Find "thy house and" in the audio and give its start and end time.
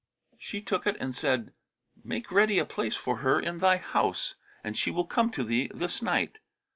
3.59-4.75